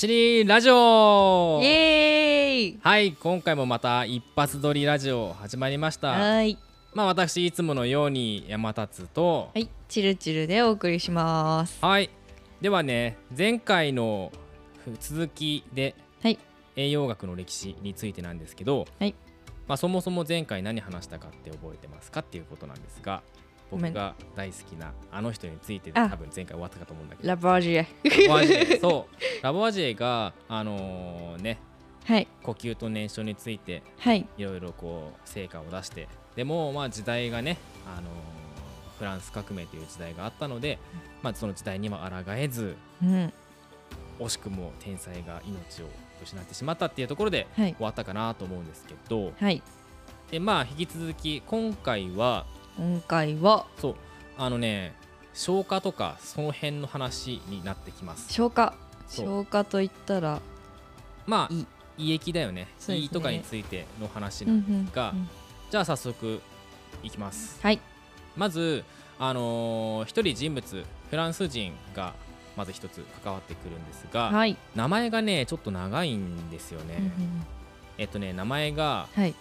[0.00, 1.60] アシリーラジオ。
[1.62, 2.80] イエーイ。
[2.80, 6.12] はい今回もまた一発撮りラジオ始まりました。
[6.12, 6.56] はい。
[6.94, 9.50] まあ私いつものように山立と。
[9.52, 11.84] はいチルチルでお送りします。
[11.84, 12.08] はい。
[12.62, 14.32] ではね前回の
[15.00, 16.38] 続きではい。
[16.76, 19.14] 栄養学の歴史についてなんですけど、はい。
[19.68, 23.22] まあ、そもそも前回何話したかって覚えてますかっていうことなんですが
[23.70, 26.08] 僕が大好きなあの人についてあ。
[26.08, 27.28] 多分前回終わったかと思うんだけど。
[27.28, 27.86] ラボアジエ
[28.80, 29.42] そう。
[29.44, 31.58] ラボアジエがあのね
[32.04, 32.26] はい。
[32.42, 34.26] 呼吸と燃焼についてはい。
[34.36, 38.08] いろいろこう成果を出してでもまあ時代がね、あの
[38.98, 40.78] フランス革命という時代があったので、
[41.22, 43.32] まあ、その時代には抗えずうん。
[44.18, 45.86] 惜しくも天才が命を
[46.22, 47.74] 失ってしまったっていうところではい。
[47.74, 49.32] 終わったかなと思うんですけど。
[49.38, 49.62] はい。
[50.30, 53.94] でまあ引き続き今回は今回はそう。
[54.38, 54.94] あのね
[55.34, 58.32] 消化とかその辺の話になってきます。
[58.32, 58.74] 消化。
[59.08, 59.26] そう。
[59.26, 60.40] 消化といったら
[61.26, 61.66] まあ胃
[61.98, 62.68] 胃液だよね。
[62.78, 63.06] そうですね。
[63.06, 65.28] 胃とかについての話うんなんですが、うん
[65.70, 66.40] じゃあ早速
[67.02, 67.60] いきます。
[67.62, 67.80] はい。
[68.36, 68.84] まず
[69.18, 72.14] あのー一人人物フランス人が
[72.56, 74.56] まず一つ関わってくるんですが、はい。
[74.74, 77.12] 名前がねちょっと長いんですよね、うんうん。
[77.98, 79.34] えっとね名前がはい。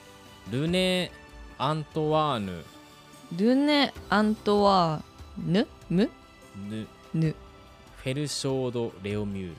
[0.51, 1.11] ルネ・
[1.57, 2.63] アントワーヌ
[3.37, 5.67] ルネ・アントワーヌ？
[5.89, 6.09] ム
[6.69, 7.35] ヌヌ
[7.97, 9.55] フェルショード・レオミュール。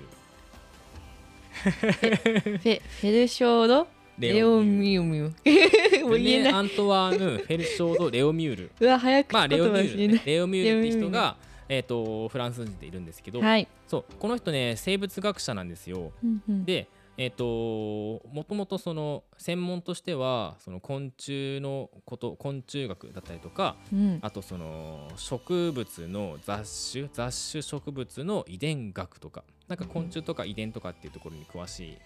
[1.52, 3.86] フェ フェルショード？
[4.18, 6.02] レオミューミュー。
[6.04, 6.52] もうルネ・言えない。
[6.54, 8.70] アントワーヌ・フェルショード・レオミュール。
[8.80, 10.22] うわ早くまあレオミュール、ね。
[10.26, 11.36] レオミュールって人が
[11.68, 13.68] えっとフランス人でいるんですけど、はい。
[13.86, 14.04] そう。
[14.18, 16.10] この人ね生物学者なんですよ。
[16.24, 16.64] うんうん。
[16.64, 16.88] で
[17.20, 24.19] えっ、ともともとその専門としてはその昆虫のこと昆虫学だったりとかうん。
[24.22, 31.98] あとその植物の雑種雑種植物の遺伝学とかなんか昆虫とか遺伝とかっていうところに詳しい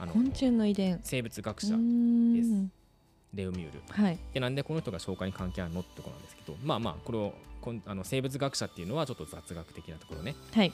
[0.00, 0.98] あの昆虫の遺伝。
[1.04, 2.50] 生物学う者ーです。
[2.50, 2.72] ん
[3.34, 3.82] レオミュール。
[3.88, 4.18] はい。
[4.32, 10.34] でなんでこの人が消化に関係あるのってところなんですけどまあまあこれをこんあの生物学者っていうのはちょっと雑学的なところね。
[10.52, 10.72] はい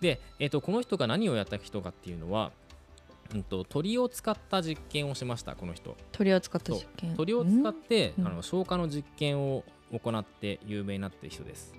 [0.00, 2.52] で、えっとこの人が何をやった人かっていうのは、
[3.34, 5.96] うん、と鳥を使った実験をしましたこの人。
[6.12, 7.14] 鳥を使った実験。
[7.16, 8.26] 鳥を使って、うん。
[8.26, 11.74] あの消化の実験を行って有名になっている人です。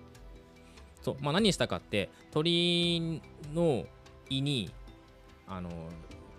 [1.01, 3.21] そう、まあ、何したかって鳥
[3.53, 3.85] の
[4.29, 4.71] 胃に
[5.47, 5.69] あの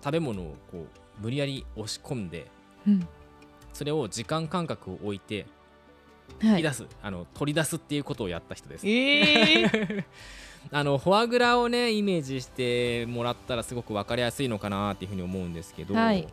[0.02, 0.86] 食べ物をこ
[1.18, 2.46] う無理やり押し込んで
[2.86, 3.06] うん。
[3.72, 5.46] それを時間間隔を置いて
[6.40, 6.50] はい。
[6.50, 8.88] 引き出す、あの取り出すっていうことをやった人です。
[8.88, 10.04] えー
[10.70, 16.26] あのフォアグラをねイメージしてもらったらすごく分かりやすいのかなっていうふうに思うんですけど、はい。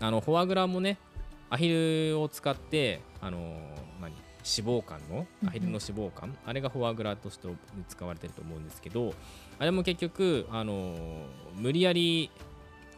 [0.00, 0.98] あのフォアグラもね
[1.48, 3.38] アヒルを使ってあの
[4.00, 5.48] 何脂肪肝のうんうん。
[5.48, 7.48] アヒルの脂肪肝、あれがフォアグラとして
[7.88, 9.14] 使われてると思うんですけど
[9.58, 10.94] あれも結局あの
[11.56, 12.30] 無理やり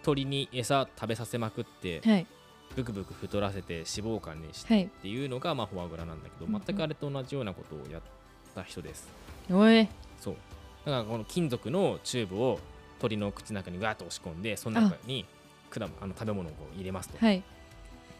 [0.02, 2.26] 鳥に餌食べさせまくってはい。
[2.74, 4.84] ブクブク太らせて脂肪肝にしてはい。
[4.84, 6.62] っていうのが、まあ、フォアグラなんだけどうんうん。
[6.64, 8.02] 全くあれと同じようなことをやっ
[8.54, 9.08] た人です。
[9.50, 9.88] おい。
[10.18, 10.36] そう
[10.84, 12.60] だからこの金属のチューブを
[13.00, 15.26] 鳥の口の中にわーっと押し込んでその中に
[15.70, 17.42] 果物あの食べ物を入れますと、はい。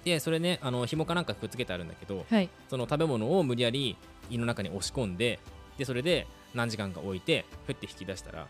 [0.05, 2.49] でそれねあの紐かなんかくっつけてあるんだけどはい。
[2.69, 3.97] その食べ物を無理やり
[4.31, 5.39] 胃の中に押し込んで
[5.79, 8.47] でそれで何時間か置いてふって引き出したら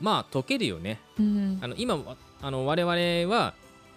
[0.00, 0.98] まあ溶けるよね。
[1.18, 3.54] うんあの今わあの我々は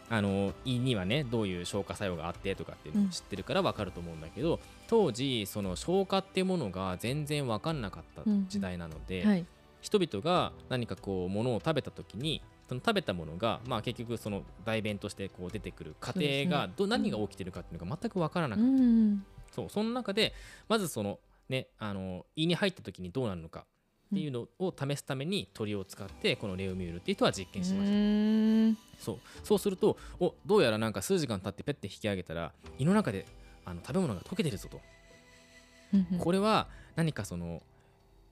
[0.10, 4.60] あの胃にはねどういう消化作用があってとかっていうのを知ってるから分かると思うんだけど、
[4.94, 9.46] 当時その消化っていうものが全然分かんなかった時代なので、はい。
[9.82, 19.26] 人々が何かこうものを食べた時にその食べたものが、まあ、結局その代弁としてこう出てくる過程がど、何が起きてるかっていうのが全く分からなうかった、ん。
[19.52, 20.32] そうその中で
[20.70, 23.64] まずそのねあの胃に入った時にどうなるのかっ
[24.14, 27.98] ていうのを試すために鳥を使ってこのレオミュールっていう人は実験しました。
[27.98, 29.18] うんそう。
[29.44, 33.26] そうするとおどうやらなんか数時間経ってペッて引き上げたら胃の中で
[33.66, 34.93] あの食べ物が溶けてるぞと、うん
[36.20, 37.62] これは何かその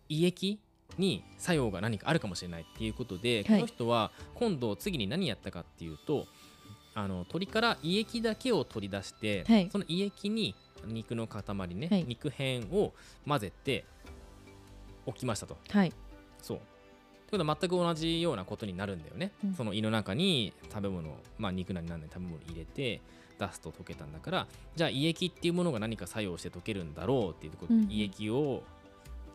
[0.09, 0.59] 胃液
[0.97, 6.27] に作用が何かあるかもしれないっていうことで、はいこの人は今度次に何やったかっていうと
[6.93, 10.55] あの鳥から胃液だけを取り出して、はいその胃液に
[10.85, 11.43] 肉の塊
[11.75, 12.93] ね、はい肉片を
[13.27, 13.85] 混ぜて
[15.05, 15.57] 置きましたと。
[15.69, 15.93] はい
[16.41, 16.57] そう。
[16.57, 19.31] ということは全く同じようなことになるんだよね。
[19.45, 22.99] うんその胃の中に食べ物、まあ肉なりなんなり食べ物入れて
[23.45, 28.63] 出すと溶けたんだから、じゃあ胃液っていうものが何か作用して溶けるんだろうっていうことで、うん胃液を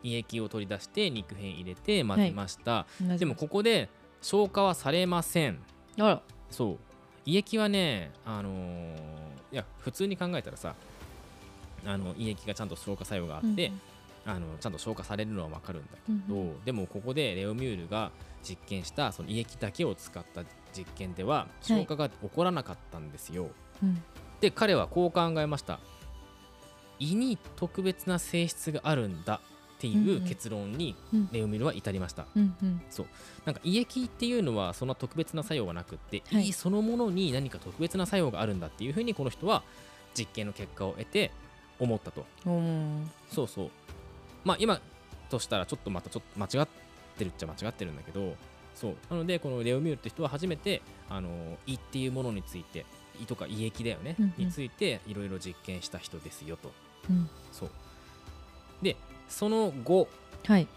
[0.03, 2.85] 胃液を取り出して肉片入れて混ぜました。
[3.17, 3.89] でもここで
[4.21, 5.59] 消化はされません。
[6.49, 6.77] そう。
[7.25, 8.97] 胃液はね、あのー
[9.51, 10.75] いや普通に考えたらさ、
[11.85, 13.81] あの胃液がちゃんと消化作用があって、うん
[14.29, 18.11] あのちゃんと消化されるのは分かるんだけど、うんでもここでレオミュールが
[18.43, 20.43] 実験したその胃液だけを使った
[20.73, 23.49] 実験では消化が起こらなかったんですよ。
[23.81, 24.03] うん。
[24.41, 25.79] で彼はこう考えました。
[26.99, 29.41] 胃に特別な性質があるんだ
[29.77, 31.29] っていう結論にうん。
[31.31, 32.25] レオミルは至りました。
[32.35, 32.81] うんうん。
[33.45, 36.49] なんか胃液っていうのはそんな特別な作用はなくって、はい。
[36.49, 39.63] 胃そのものに何か特別な作用があるんだっていうふうにこの人は
[40.17, 41.31] 実験の結果を得て
[41.79, 42.25] 思ったと。
[42.45, 43.69] うんそうそう。
[44.43, 44.81] まあ今
[45.29, 46.67] としたらちょっとまたちょっと間違っ
[47.17, 48.35] てるっちゃ間違ってるんだけど
[48.73, 48.95] そう。
[49.09, 51.29] なのでこのレオミュールって人は初めてあの
[51.67, 52.85] 胃っていうものについて
[53.21, 54.45] 胃とか胃液だよね、うんうん。
[54.45, 56.71] についていろいろ実験した人ですよと。
[57.09, 57.29] うん。
[57.51, 57.69] そう。
[58.81, 58.95] で
[59.27, 60.07] その後
[60.45, 60.67] はい。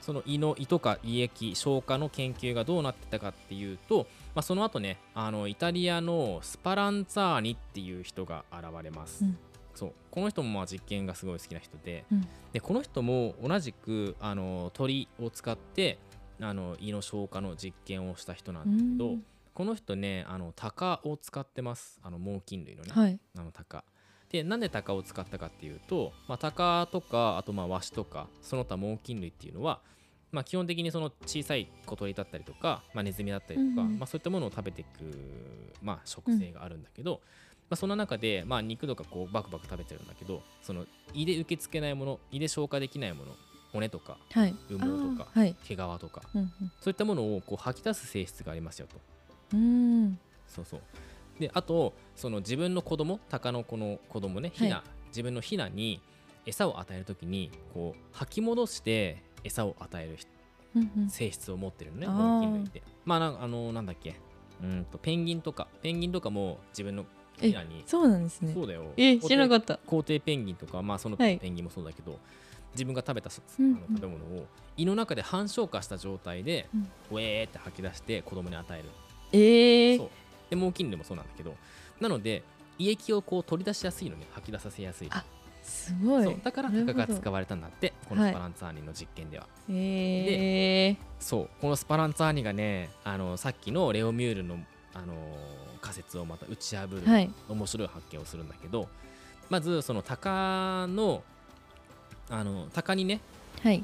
[0.00, 9.38] その胃の胃とか胃液消化の研究がどうなってたかっていうと、まあ、その後ねあのイタリアのスパランツァーニっていう人が現れます、うん。
[9.74, 9.92] そう。
[10.10, 12.26] この人もまあ実験がすごい好きな人で,、うん。
[12.52, 15.98] でこの人も同じくあの鳥を使って
[16.40, 22.00] あの胃の消化の実験をした人なんだけど、うんこの人ねあの鷹を使ってます。
[22.02, 23.18] あの猛禽類のね、はい。
[23.36, 23.84] あの鷹。
[24.30, 29.80] でなんで鷹を使ったかっていうと、まあ、鷹とかあとまあワシとかその他猛禽類っていうのは、
[30.30, 33.98] まあ、基本的にその小さい小鳥だったりとか、まあ、ネズミだったりとか、うんうん。
[33.98, 34.88] まあ、そういったものを食べていく、
[35.82, 37.20] まあ、食性があるんだけど、
[37.68, 43.32] まあ、そんな中で、まあ、肉とかこうバクバク食べてるんだけどその胃で受け付けないもの胃で消化できないもの
[43.72, 44.54] 骨とかはい。
[44.68, 45.56] 羽毛とかはい。
[45.64, 46.52] 毛皮とかうん。
[46.80, 48.96] そういったものをこう吐き出す性質がありますよと。
[49.52, 49.60] うん。
[49.60, 50.80] うんそうそう。
[51.38, 56.00] であとその自分の子供鷹の子の子供ねヒナ、はい自分のヒナに
[56.46, 60.18] 餌を与えるときにこう吐き戻して餌を与える
[60.76, 61.10] うんうん。
[61.10, 62.82] 性質を持ってるのね猛禽類って。
[63.04, 64.14] まあなあのなんだっけ。
[64.62, 65.66] うんとペンギンとか。
[65.82, 67.06] ペンギンとかも自分の
[67.40, 67.82] ヒナに。
[67.86, 68.52] そうなんですね。
[68.54, 68.84] そうだよ。
[68.96, 69.78] え知らなかった。
[69.86, 71.38] 皇帝ペンギンとかまあそのはい。
[71.38, 72.20] ペンギンもそうだけど、
[72.74, 73.72] 自分が食べたそあうん。
[73.72, 76.88] の食べ物を胃の中で半消化した状態で、うん。
[77.10, 78.88] ウェーって吐き出して子供に与える
[79.32, 80.10] ええそう。
[80.50, 81.54] で猛禽類もそうなんだけど
[82.00, 82.42] なので
[82.78, 85.24] 胃液をこう取り出しやすいのに吐き出させやすいあ
[85.62, 86.36] すごい。
[86.42, 86.94] だからなるほど。
[86.94, 88.32] 鷹が使われたんだってこのはい。
[88.32, 91.48] スパランツァーニの実験では、ええそう。
[91.60, 94.58] このスパランツァーニがねあのさっきのレオミュールの、
[94.94, 95.16] あのー
[95.80, 97.30] 仮説をまた打ち破る、はい。
[97.48, 98.88] 面白い発見をするんだけど
[99.48, 101.22] まずその鷹の
[102.28, 103.20] あの鷹にね
[103.62, 103.82] はい。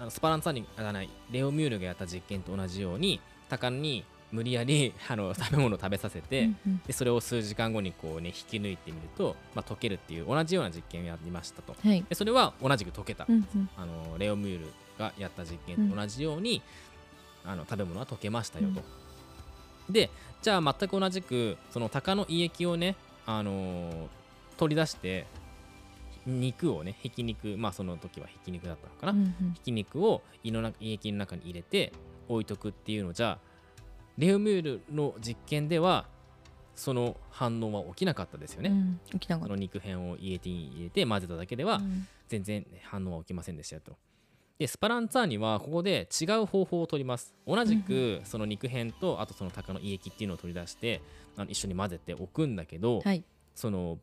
[0.00, 6.82] あのスパランツァーニあじゃないレオミュールがやった実験と同じように鷹に無理やり あの食べ物を食べさせて、うんうん。
[6.86, 11.74] でそれを数時間後にこうね引き抜いてみると、まあ、溶けるっていう同じような実験をやりましたと。
[11.82, 12.04] はい。
[12.08, 13.68] でそれは同じく溶けた、うんうん。
[13.76, 16.62] あのレオミュールがやった実験と同じように、
[17.44, 18.82] あの食べ物は溶けましたよと、
[19.90, 20.10] で
[20.42, 24.20] じゃあ全く同じくその鷹の胃液をね、あのー
[24.60, 25.26] 取り出して
[26.26, 29.54] 肉をねひき肉まあその時はひき肉だったのかな、うんうん。
[29.54, 31.94] ひき肉を胃の中胃液の中に入れて
[32.28, 33.38] 置いとくっていうのじゃ
[34.20, 36.06] レオミュールの実験では
[36.74, 38.68] その反応は起きなかったですよね。
[38.68, 43.96] うん起きなかった肉片を胃液に入れて混ぜただけではうん全然反応は起きませんでしたよと。
[44.58, 47.34] でスパランツァーニはここで違う方法を取ります。
[47.46, 51.00] 同じくその肉片とあとその鷹の胃液っていうのを取り出して
[51.38, 53.24] あの一緒に混ぜておくんだけど、はい
[53.54, 53.98] その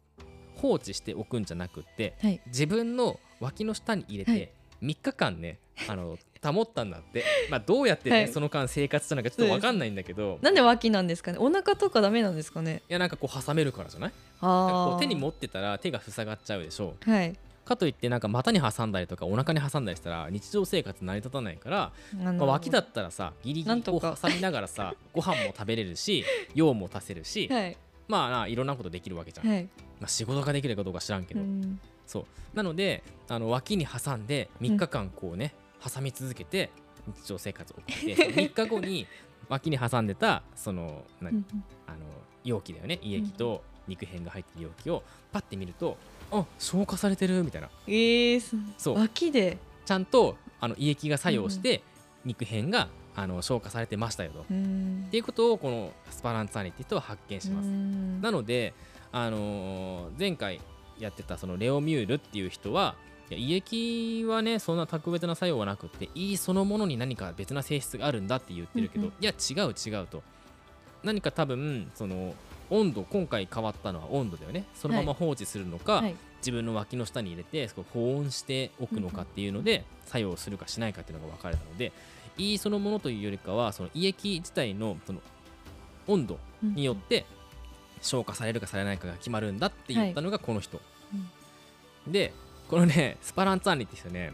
[0.56, 6.18] 放置しておくんじゃなくってはい自分の脇の下に入れはいて3日間ね、あの
[6.54, 8.28] 保ったんだって、まあ、どうやって、ねはい。
[8.28, 10.40] その間生活したのかちょっと分かんないんだけど。
[10.42, 11.38] なんで脇なんですかね？
[11.40, 12.82] お腹とかダメなんですかね？
[12.90, 14.12] いやなんかこう挟めるからじゃない？
[14.42, 16.96] あ手に持ってたら手が塞がっちゃうでしょ。
[17.02, 17.36] はい。
[17.66, 26.24] かといってなんか股に挟んだりとかお腹に挟んだりしたら日常生活成り立たないから、まあ、脇だったらさギリギリこう挟みながらさご飯も食べれるし
[26.56, 27.76] 用も足せるし、はい。
[28.08, 29.64] まあないろんなことできるわけじゃん、はい。
[30.00, 31.78] まあ、仕事ができるかどうか知らんけど、うん。
[32.06, 32.26] そう。
[32.56, 35.54] なのであの脇に挟んで3日間こうね、
[35.84, 36.72] 挟み続けて
[37.08, 39.08] 日常生活を送ってその3日後に
[39.50, 41.32] 脇に挟んでたそのあの
[42.44, 45.98] 容器だよね胃液と肉片が入ってる容器をパッて見ると
[46.32, 47.70] あ消化されてるみたいな。
[47.88, 48.96] えーそそう。
[49.00, 49.58] 脇で？
[49.86, 51.82] ちゃんとあの胃液が作用して
[52.26, 54.42] 肉片があの消化されてましたよと。
[54.42, 57.68] っうんていうことをこのスパランツァーニって人は発見します。
[57.70, 58.22] うん。
[58.22, 58.74] なので、
[59.14, 60.60] あのー前回
[61.00, 62.96] やってたそのレオミュールっていう人は
[63.30, 69.24] いや胃液はねそんな特別な作用はなくって胃そのものに何か別な性質があるんだって言ってるけど、うんうん。
[69.24, 70.24] いや違う違うと。
[71.04, 72.34] 何か多分その
[72.70, 74.66] 温度今回変わったのは温度だよね。
[74.74, 76.16] そのまま放置するのか、はい。
[76.40, 81.92] 自分の脇の下に入れて保温しておくのかっていうので作用するかしないかっていうのが分かれたので
[82.38, 85.22] 胃そのものというよりかはその胃液自体のその
[86.08, 87.26] 温度によって
[88.02, 90.80] 消化されるかされないかが決まるんだって言ったのがこの人、
[92.06, 92.32] で
[92.68, 94.34] このね スパランツァーニって人ね。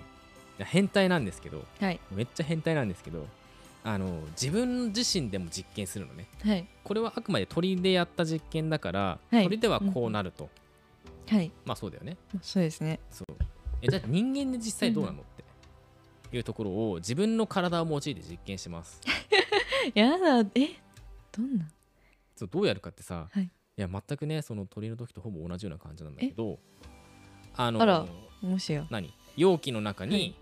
[0.59, 1.99] 変態なんですけどはい。
[2.11, 3.27] めっちゃ変態なんですけど
[3.83, 6.27] あの自分自身でも実験するのね。
[6.43, 6.65] はい。
[6.83, 9.43] これはあくまで鳥でやった実験だから、はい。
[9.43, 10.49] 鳥ではこうなると、
[11.27, 11.51] はい。
[11.65, 12.17] まあそうだよね。
[12.41, 12.99] そうですね。
[13.09, 13.35] そう。
[13.81, 15.23] えじゃあ人間で実際どうなの、っ
[16.29, 19.01] ていうところを自分の体を用いて実験します。
[19.93, 20.39] やだ。
[20.55, 20.79] え？
[21.33, 21.67] どんな？
[22.37, 23.49] そうどうやるかってさ、はい。
[23.75, 26.59] や全くねその鳥の時とほぼ同じような感じなんだけど
[27.55, 28.05] あのあら
[28.43, 29.13] もしや何？
[29.35, 30.35] 容器の中にはい。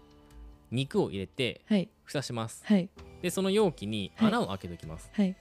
[0.71, 1.89] 肉を入れてはい。
[2.03, 2.63] 蓋します。
[2.65, 2.89] はい。
[3.21, 4.27] でその容器にはい。
[4.29, 5.35] 穴を開けておきます、はい。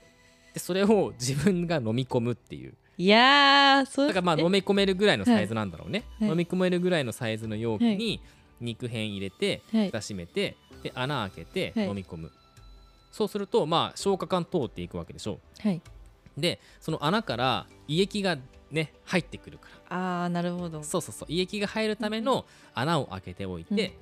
[0.52, 2.75] でそれを自分が飲み込むっていう。
[2.99, 6.29] いやーそうだからまあえ飲み込めるぐらいのサイズなんだろうね、はい。
[6.29, 8.21] 飲み込めるぐらいのサイズの容器に
[8.61, 9.87] 肉片入れてはい。
[9.87, 11.88] 蓋閉めてで穴開けてはい。
[11.88, 12.33] 飲み込む、
[13.11, 15.38] そうするとまあ消化管通っていくわけでしょ。
[15.61, 15.81] はい。
[16.37, 18.37] でその穴から胃液が
[18.70, 20.24] ね入ってくるから。
[20.24, 20.82] あーなるほど。
[20.82, 21.32] そうそうそう。
[21.32, 23.96] 胃液が入るための穴を開けておいて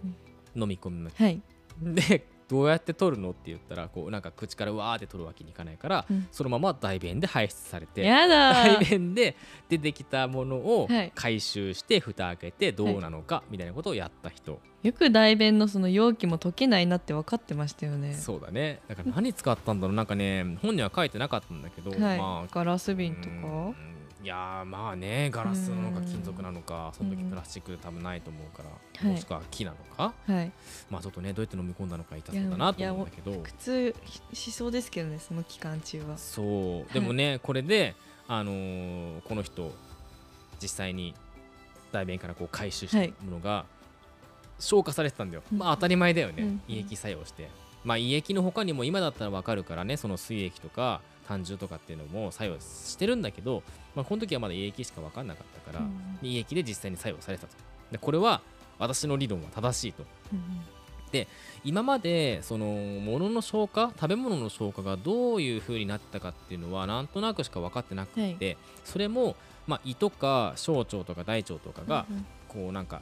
[0.54, 1.10] 飲み込む。
[1.14, 1.40] はい。
[1.80, 6.28] でどうやって取るのって言ったらこうなんか口からうわーって取るわけにいかないから、うん。
[6.32, 8.52] そのまま大便で排出されてやだ。
[8.54, 9.36] 大ー便で
[9.68, 11.12] 出てきたものをはい。
[11.14, 18.14] 回収して蓋開けてどうなのかみたいなことをやった人、よく大便のその容器も溶けないなって分かってましたよね。
[18.14, 18.80] そうだね。
[18.88, 19.96] だから何使ったんだろう。
[19.96, 23.42] なんかね本には書いてなかったんだけど、はい、まあガラス瓶とうん。
[23.42, 23.97] かい
[24.28, 29.12] やーまあねガラスなのかうん金属なのかその時うんプラスチックで多分ないと思うから、はい。
[29.14, 30.14] もしくは木なのか。
[30.26, 30.52] はい。
[30.90, 33.32] まあちょっとねどうやって飲み込んだのか痛そうだなと思うんだけど。
[33.42, 33.94] 苦痛
[34.32, 36.16] しそうですけどねその期間中は。
[36.16, 36.92] そう。
[36.94, 37.96] でもね、これで
[38.28, 39.72] あのーこの人
[40.60, 41.14] 実際に
[41.90, 43.64] 大便からこう回収したはいものが
[44.58, 45.58] 消化されてたんだよ、うん。
[45.58, 46.62] まあ当たり前だよね、うん。
[46.68, 47.48] 胃液作用して。
[47.84, 53.62] まあ胃液の他にも今だったらわかるからねその水液とか胆汁とかっていうのも作用してるんだけど、
[53.94, 57.56] まあ、この時はまだ胃液しか分かんなかったから、うんで胃液で実際に作用されてたと。
[57.92, 58.40] でこれは
[58.78, 60.04] 私の理論は正しいと。
[60.32, 60.60] うん
[61.64, 69.34] 今までその物の消化食べ物の消化がどういう風になったかっていうのはなんとなくしか分かってなくて、それも、
[69.66, 73.00] まあ、胃とか小腸とか大腸とかがうんこうなんか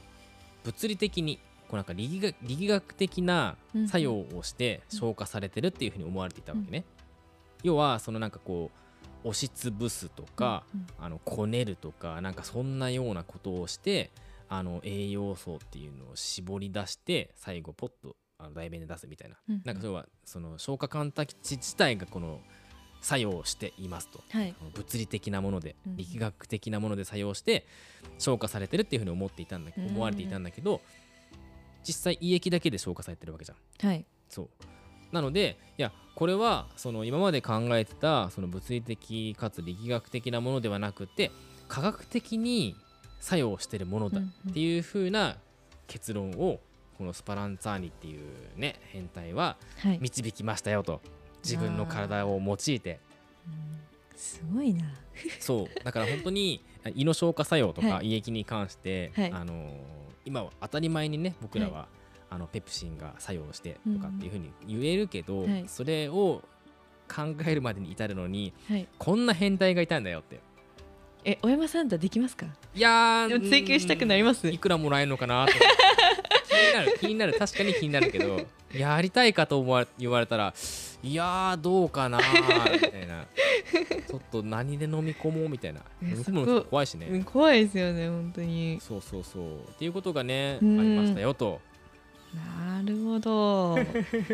[0.63, 2.33] 物理的にこうなんか力
[2.67, 3.57] 学的な
[3.87, 6.85] 作用をして消化されてるっていう風に思われていたわけね。
[7.63, 8.71] 要はそのなんかこ
[9.23, 14.11] う押しつぶすとか、うんあのこねるとかなんかそんなようなことをして
[14.49, 22.39] あの栄養素っていうのを絞り出して最後ポッとあの大便で出すみたいな、うんなんかそれはその消化管たち自体がこの
[23.01, 24.21] 作用していますと。
[24.29, 24.55] はい。
[24.73, 27.65] 物理的なものでうん力学的なもので作用して
[28.17, 29.93] 消化されてるっていうふうに思っていたんだけどうん。
[29.93, 30.81] 思われていたんだけど
[31.83, 33.87] 実際胃液だけで消化されてるわけじゃん。
[33.87, 34.05] はい。
[34.29, 34.49] そう
[35.11, 41.31] なのでいやこれはその今まで考えてたその物理的かつ力学的なものではなくて
[41.67, 42.75] 科学的に
[43.19, 45.37] 作用してるものだっていう風な
[45.87, 46.59] 結論を
[46.97, 48.21] このスパランツァーニっていう
[48.55, 49.99] ね変態ははい。
[50.01, 51.01] 導きましたよと。
[51.43, 52.99] 自分の体を用いて。
[53.45, 53.87] うん
[54.17, 54.85] すごいな。
[55.39, 55.83] そう。
[55.83, 58.07] だから本当に胃の消化作用とかはい。
[58.07, 59.31] 胃液に関して、はい。
[59.31, 61.87] あのー今は当たり前にね僕らは、
[62.29, 65.63] あのペプシンが作用してとかっていうふうに言えるけど、はい。
[65.67, 66.41] それを
[67.13, 68.87] 考えるまでに至るのにはい。
[68.97, 70.39] こんな変態がいたんだよって。
[71.23, 72.45] え小山さんだできますか？
[72.75, 74.47] いやーでも追求したくなります。
[74.47, 75.53] うんいくらもらえるのかなと。
[76.47, 77.33] 気になる気になる。
[77.37, 78.39] 確かに気になるけど
[78.73, 80.53] やりたいかと思わ言われたら
[81.03, 83.25] いやーどうかなーみたいな。
[84.07, 85.81] ちょっと何で飲み込もうみたいな。
[86.01, 88.79] え飲み込むの怖いしね、うん怖いですよね本当に。
[88.81, 89.59] そうそうそう。
[89.59, 91.59] っていうことがねありうんましたよと
[92.35, 93.77] なるほど。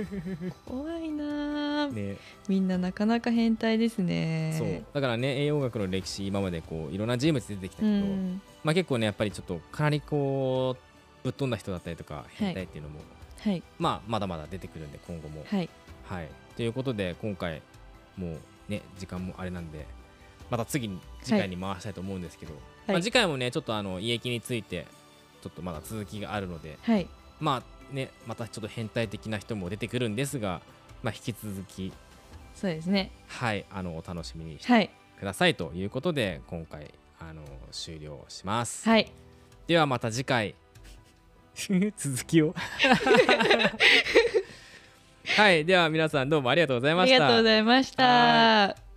[0.65, 1.83] 怖いな。
[1.83, 2.17] あね。
[2.47, 4.55] みんななかなか変態ですね。
[4.57, 4.83] そう。
[4.93, 8.41] だからね栄養学の歴史今までこういろんな人物出てきたけうど、ん。
[8.63, 13.00] まあ結構ねやっぱりちょっとかなりこうぶっ飛んだ人だったりとか変態っていうのも、
[13.39, 13.62] はい。
[13.77, 15.43] まあまだまだ出てくるんで今後も。
[15.47, 15.69] はい。
[16.05, 16.29] はい。
[16.55, 17.62] ということで今回
[18.17, 18.38] もう
[18.69, 19.85] ね時間もあれなんで
[20.50, 22.53] また次に次回に回したいと思うんですけど、
[22.88, 24.85] まあ、次回もねちょっとあの胃液について
[25.41, 27.07] ちょっとまだ続きがあるのではい。
[27.39, 30.62] まあねまたちょっと変態的な人も出てくるんですが、
[31.01, 31.93] まあ、引き続き
[32.55, 33.12] そうですね。
[33.27, 34.89] はいあのお楽しみにしてはい。
[35.19, 39.12] くださいということで今回あの終了します、はい。
[39.67, 40.55] ではまた次回
[41.97, 42.53] 続きを。
[45.38, 47.15] はいでは皆さんどうもありがとうございました。
[47.15, 48.92] ありがとうございました